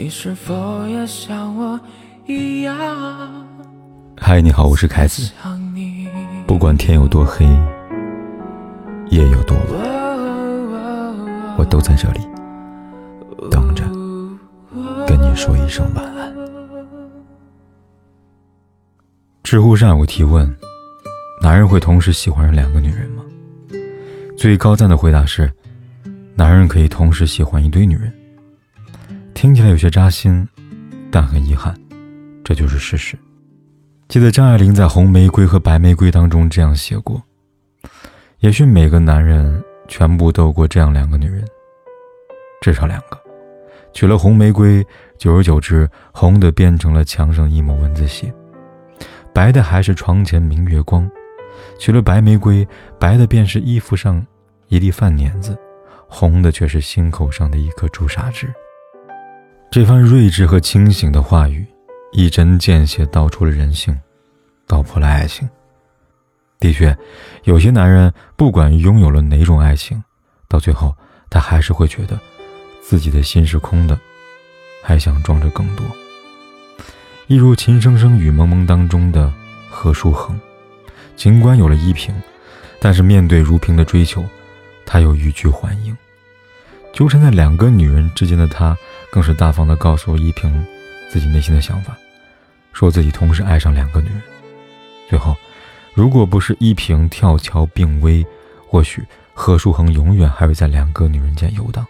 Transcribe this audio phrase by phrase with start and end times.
[0.00, 1.80] 你是否也像我
[2.24, 2.76] 一样？
[4.16, 5.32] 嗨，你好，我是凯子。
[6.46, 7.44] 不管天有多黑，
[9.10, 9.66] 夜有多晚，
[11.58, 12.20] 我都在这里
[13.50, 13.82] 等着
[15.04, 16.32] 跟你说一声晚安。
[19.42, 20.48] 知乎上有个提问：
[21.42, 23.24] 男人会同时喜欢上两个女人吗？
[24.36, 25.52] 最高赞的回答是：
[26.36, 28.12] 男人可以同时喜欢一堆女人。
[29.40, 30.48] 听起来有些扎心，
[31.12, 31.72] 但很遗憾，
[32.42, 33.16] 这就是事实。
[34.08, 37.22] 记得张爱玲在《红玫瑰和白玫瑰》当中这样写过
[38.42, 41.44] ：“也许每个男人全部都过这样两个女人，
[42.60, 43.16] 至少两个。
[43.92, 44.84] 娶了红玫瑰，
[45.16, 48.34] 久而久之，红的变成了墙上一抹蚊子血，
[49.32, 51.08] 白的还是床前明月光；
[51.78, 52.66] 娶了白玫瑰，
[52.98, 54.26] 白的便是衣服上
[54.66, 55.56] 一粒饭碾子，
[56.08, 58.52] 红的却是心口上的一颗朱砂痣。”
[59.70, 61.66] 这番睿智和清醒的话语，
[62.12, 63.94] 一针见血道出了人性，
[64.66, 65.46] 道破了爱情。
[66.58, 66.96] 的确，
[67.44, 70.02] 有些男人不管拥有了哪种爱情，
[70.48, 70.96] 到最后
[71.28, 72.18] 他还是会觉得
[72.80, 74.00] 自己的心是空的，
[74.82, 75.84] 还想装着更多。
[77.26, 79.30] 一如《情深深雨蒙蒙》当中的
[79.68, 80.40] 何书恒，
[81.14, 82.14] 尽管有了依萍，
[82.80, 84.24] 但是面对如萍的追求，
[84.86, 85.94] 他又欲拒还迎。
[86.90, 88.74] 纠缠在两个女人之间的他。
[89.10, 90.64] 更是大方地告诉依萍
[91.10, 91.96] 自己内心的想法，
[92.72, 94.22] 说自己同时爱上两个女人。
[95.08, 95.36] 最后，
[95.94, 98.24] 如果不是依萍跳桥病危，
[98.66, 101.86] 或许何书恒永远还会在两个女人间游荡。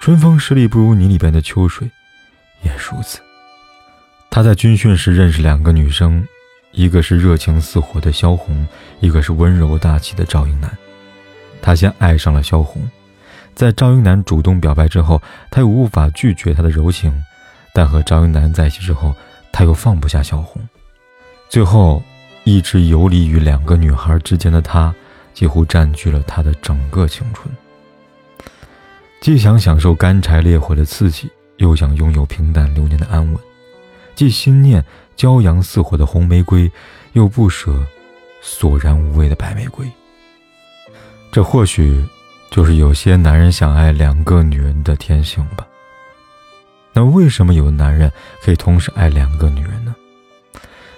[0.00, 1.90] 春风十里不如你里边的秋水，
[2.62, 3.20] 也如此。
[4.30, 6.26] 他在军训时认识两个女生，
[6.72, 8.66] 一个是热情似火的萧红，
[9.00, 10.70] 一个是温柔大气的赵英男。
[11.60, 12.88] 他先爱上了萧红。
[13.58, 15.20] 在赵英男主动表白之后，
[15.50, 17.12] 他又无法拒绝他的柔情，
[17.74, 19.12] 但和赵英男在一起之后，
[19.50, 20.62] 他又放不下小红。
[21.48, 22.00] 最后，
[22.44, 24.94] 一直游离于两个女孩之间的他，
[25.34, 27.52] 几乎占据了他的整个青春。
[29.20, 33.36] 既想享受干柴烈火的刺激，又想拥有平淡流年的安稳；
[34.14, 34.84] 既心念
[35.16, 36.70] 骄阳似火的红玫瑰，
[37.14, 37.84] 又不舍
[38.40, 39.84] 索然无味的白玫瑰。
[41.32, 42.06] 这或许。
[42.50, 45.66] 就是有些男人想爱两个女人的天性吧。
[46.92, 48.10] 那为什么有的男人
[48.42, 49.94] 可以同时爱两个女人呢？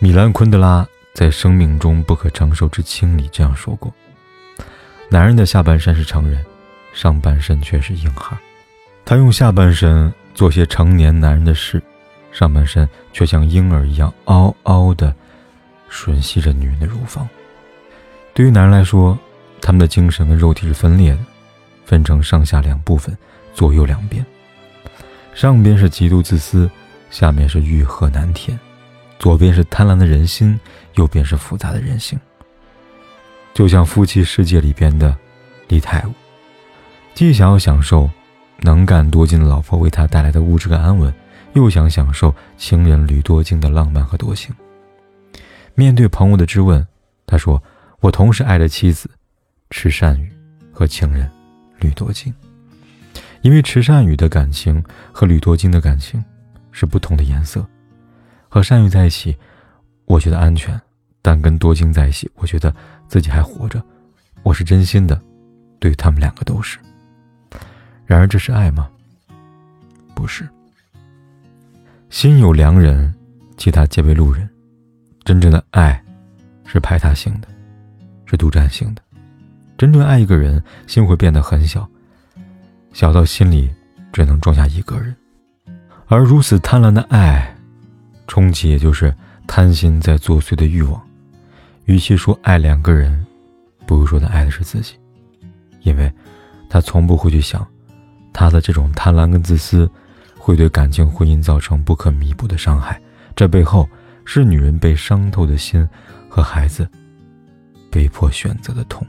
[0.00, 3.92] 米兰昆德拉在《生命中不可承受之轻》里这样说过
[5.08, 6.44] ：“男人的下半身是成人，
[6.92, 8.36] 上半身却是婴孩。
[9.04, 11.80] 他用下半身做些成年男人的事，
[12.32, 15.14] 上半身却像婴儿一样嗷嗷的
[15.90, 17.28] 吮吸着女人的乳房。
[18.32, 19.16] 对于男人来说，
[19.60, 21.18] 他们的精神跟肉体是分裂的。”
[21.84, 23.16] 分成上下两部分，
[23.54, 24.24] 左右两边。
[25.34, 26.70] 上边是极度自私，
[27.10, 28.58] 下面是欲壑难填。
[29.18, 30.58] 左边是贪婪的人心，
[30.94, 32.18] 右边是复杂的人性。
[33.52, 35.16] 就像夫妻世界里边的
[35.68, 36.12] 李太武，
[37.14, 38.10] 既想要享受
[38.58, 41.12] 能干多金的老婆为他带来的物质感安稳，
[41.52, 44.54] 又想享受情人吕多金的浪漫和多情。
[45.74, 46.86] 面对朋友的质问，
[47.26, 47.62] 他说
[48.00, 49.10] ：“我同时爱着妻子
[49.70, 50.32] 池善宇
[50.72, 51.30] 和情人。”
[51.84, 52.32] 吕多金，
[53.42, 56.24] 因为池善宇的感情和吕多金的感情
[56.72, 57.64] 是不同的颜色。
[58.48, 59.36] 和善宇在一起，
[60.06, 60.74] 我觉得安全；
[61.20, 62.74] 但跟多金在一起，我觉得
[63.06, 63.84] 自己还活着。
[64.42, 65.20] 我是真心的，
[65.78, 66.78] 对他们两个都是。
[68.06, 68.88] 然而，这是爱吗？
[70.14, 70.48] 不是。
[72.08, 73.12] 心有良人，
[73.58, 74.48] 其他皆为路人。
[75.22, 76.02] 真正的爱，
[76.64, 77.48] 是排他性的，
[78.24, 79.02] 是独占性的。
[79.76, 81.88] 真正爱一个人，心会变得很小，
[82.92, 83.70] 小到心里
[84.12, 85.14] 只能装下一个人。
[86.06, 87.54] 而如此贪婪的爱，
[88.28, 89.14] 充其也就是
[89.46, 91.02] 贪心在作祟的欲望。
[91.86, 93.26] 与其说爱两个人，
[93.86, 94.94] 不如说他爱的是自己，
[95.82, 96.10] 因为
[96.70, 97.66] 他从不会去想，
[98.32, 99.90] 他的这种贪婪跟自私，
[100.38, 103.00] 会对感情婚姻造成不可弥补的伤害。
[103.34, 103.88] 这背后
[104.24, 105.86] 是女人被伤透的心
[106.28, 106.88] 和孩子
[107.90, 109.04] 被迫选择的痛。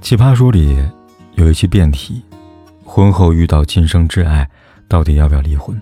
[0.00, 0.82] 奇葩说里
[1.34, 2.22] 有一期辩题：
[2.82, 4.48] 婚后遇到今生挚爱，
[4.88, 5.80] 到底要不要离婚？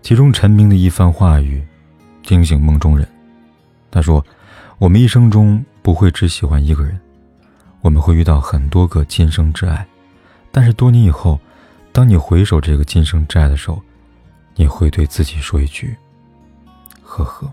[0.00, 1.62] 其中陈明的一番话语
[2.22, 3.06] 惊醒梦中人。
[3.90, 4.24] 他说
[4.78, 6.98] ：“我们一生中不会只喜欢一个人，
[7.82, 9.86] 我们会遇到很多个今生挚爱。
[10.50, 11.38] 但是多年以后，
[11.92, 13.80] 当你回首这个今生挚爱的时候，
[14.56, 15.94] 你会对自己说一句：
[17.02, 17.52] 呵呵。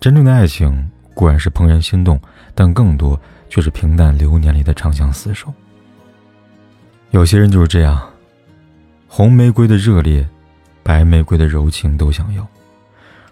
[0.00, 2.20] 真正的爱情固然是怦然心动，
[2.56, 3.18] 但更多……”
[3.48, 5.52] 却是平淡流年里的长相厮守。
[7.10, 8.10] 有些人就是这样，
[9.06, 10.28] 红玫瑰的热烈，
[10.82, 12.46] 白玫瑰的柔情都想要。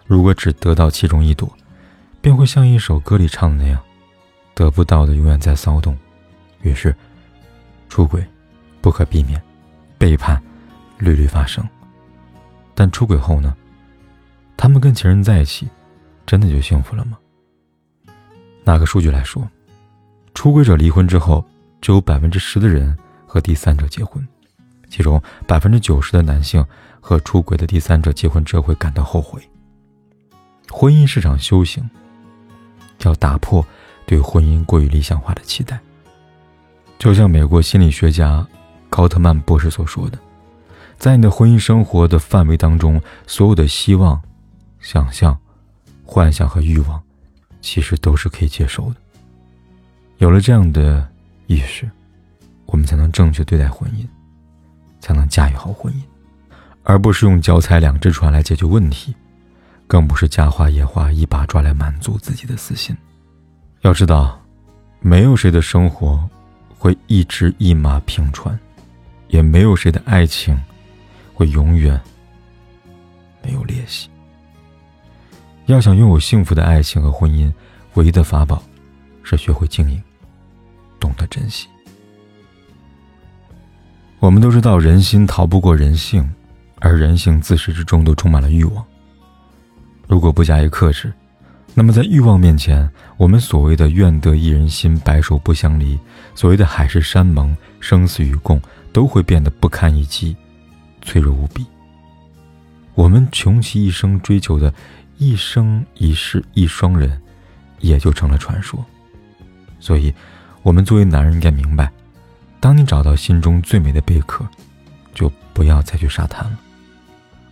[0.06, 1.50] 如果只得到其中一朵，
[2.20, 3.80] 便会像一首歌里唱的那样，
[4.54, 5.96] 得不到的永远在骚动。
[6.62, 6.94] 于是，
[7.88, 8.24] 出轨
[8.80, 9.40] 不可避免，
[9.98, 10.40] 背叛
[10.98, 11.66] 屡屡发生。
[12.74, 13.54] 但出轨后呢？
[14.56, 15.68] 他们跟情人在一起，
[16.24, 17.18] 真的就幸福了吗？
[18.62, 19.46] 拿个数据来说，
[20.34, 21.42] 出轨者离婚之后，
[21.80, 22.94] 只有百分之十的人
[23.26, 24.26] 和第三者结婚，
[24.90, 26.64] 其中百分之九十的男性
[27.00, 29.40] 和出轨的第三者结婚之后会感到后悔。
[30.70, 31.88] 婚姻是场修行，
[33.02, 33.64] 要打破
[34.04, 35.78] 对婚姻过于理想化的期待。
[36.98, 38.46] 就像美国心理学家
[38.90, 40.18] 高特曼博士所说的，
[40.98, 44.20] 在你的婚姻生活的范围当中，所有的希望、
[44.80, 45.36] 想象、
[46.04, 47.00] 幻想和欲望。
[47.60, 48.96] 其实都是可以接受的。
[50.18, 51.06] 有了这样的
[51.46, 51.90] 意识，
[52.66, 54.06] 我们才能正确对待婚姻，
[55.00, 56.00] 才能驾驭好婚姻，
[56.82, 59.14] 而不是用脚踩两只船来解决问题，
[59.86, 62.96] 更不是家花野花一把抓来满足自己的私心。
[63.82, 64.40] 要知道，
[65.00, 66.26] 没有谁的生活
[66.78, 68.58] 会一直一马平川，
[69.28, 70.58] 也没有谁的爱情
[71.34, 72.00] 会永远
[73.42, 74.08] 没有裂隙。
[75.66, 77.52] 要想拥有幸福的爱情和婚姻，
[77.94, 78.62] 唯一的法宝
[79.24, 80.00] 是学会经营，
[81.00, 81.66] 懂得珍惜。
[84.20, 86.32] 我们都知道，人心逃不过人性，
[86.78, 88.84] 而人性自始至终都充满了欲望。
[90.06, 91.12] 如果不加以克制，
[91.74, 95.98] 那么在欲望面前，我们所谓的“愿得一人心，白首不相离”，
[96.36, 98.62] 所谓的海誓山盟、生死与共，
[98.92, 100.36] 都会变得不堪一击，
[101.02, 101.66] 脆弱无比。
[102.94, 104.72] 我们穷其一生追求的。
[105.16, 107.22] 一生一世一双人，
[107.78, 108.84] 也就成了传说。
[109.84, 110.14] 所以，
[110.62, 111.92] 我们作为男人应该明白：
[112.58, 114.48] 当你找到心中最美的贝壳，
[115.14, 116.58] 就不要再去沙滩了。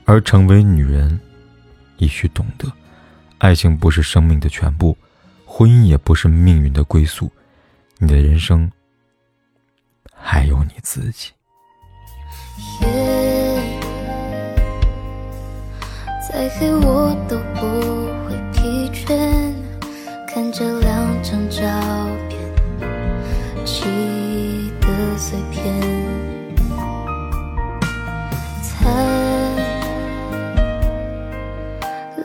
[0.07, 1.21] 而成为女人，
[1.99, 2.73] 亦需懂得，
[3.37, 4.97] 爱情不是生命的全部，
[5.45, 7.31] 婚姻也不是命运的归宿。
[7.99, 8.73] 你的人生，
[10.15, 11.33] 还有你自己。
[16.27, 17.61] 再黑我都不
[18.25, 19.53] 会疲倦，
[20.27, 22.02] 看着两张照，
[23.65, 24.87] 记忆的
[25.17, 25.63] 碎片，
[28.63, 28.87] 惨，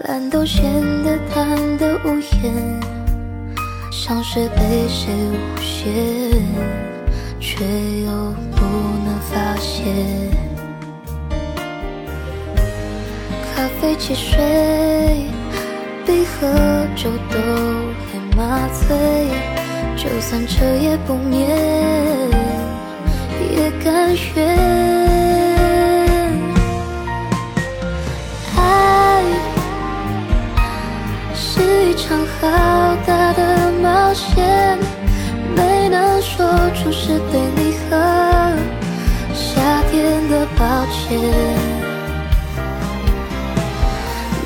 [0.05, 0.63] 蓝豆显
[1.03, 2.53] 得贪得无厌，
[3.91, 5.93] 香水被谁诬陷，
[7.39, 7.63] 却
[8.05, 8.11] 又
[8.55, 8.65] 不
[9.05, 9.85] 能发现。
[13.79, 15.27] 飞汽水
[16.03, 16.47] 比喝
[16.95, 17.37] 酒都
[18.07, 18.97] 还麻醉，
[20.09, 21.47] 就算彻夜不眠
[23.51, 24.47] 也甘愿。
[28.55, 29.21] 爱
[31.35, 34.79] 是一场浩大的冒险，
[35.55, 38.55] 没能说出是对你和
[39.35, 41.19] 夏天的抱歉。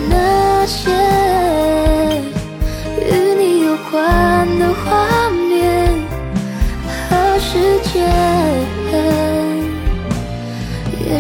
[0.10, 0.92] 那些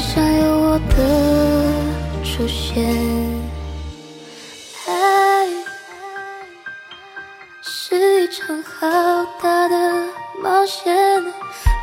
[0.02, 0.96] 想有我的
[2.26, 2.84] 出现。
[4.88, 4.92] 爱
[7.62, 9.76] 是一场浩大的
[10.42, 10.92] 冒险，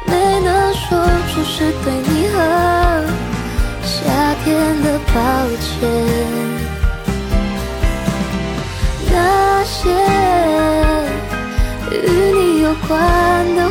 [0.06, 0.98] 没能说
[1.28, 2.36] 出是对你和
[3.84, 5.14] 夏天的抱
[5.60, 5.88] 歉。
[9.12, 9.78] 那些
[11.92, 11.94] 与
[12.32, 12.98] 你有关
[13.54, 13.70] 的